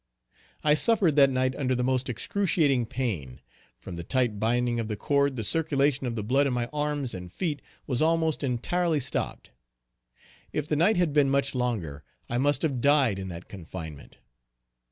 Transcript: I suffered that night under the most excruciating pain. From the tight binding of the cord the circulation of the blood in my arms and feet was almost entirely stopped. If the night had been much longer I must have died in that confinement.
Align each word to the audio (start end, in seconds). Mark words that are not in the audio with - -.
I 0.63 0.73
suffered 0.73 1.15
that 1.17 1.29
night 1.29 1.55
under 1.55 1.75
the 1.75 1.83
most 1.83 2.09
excruciating 2.09 2.87
pain. 2.87 3.39
From 3.77 3.97
the 3.97 4.03
tight 4.03 4.39
binding 4.39 4.79
of 4.79 4.87
the 4.87 4.95
cord 4.95 5.35
the 5.35 5.43
circulation 5.43 6.07
of 6.07 6.15
the 6.15 6.23
blood 6.23 6.47
in 6.47 6.53
my 6.53 6.67
arms 6.73 7.13
and 7.13 7.31
feet 7.31 7.61
was 7.85 8.01
almost 8.01 8.43
entirely 8.43 8.99
stopped. 8.99 9.51
If 10.51 10.65
the 10.65 10.75
night 10.75 10.97
had 10.97 11.13
been 11.13 11.29
much 11.29 11.53
longer 11.53 12.03
I 12.27 12.39
must 12.39 12.63
have 12.63 12.81
died 12.81 13.19
in 13.19 13.27
that 13.27 13.47
confinement. 13.47 14.17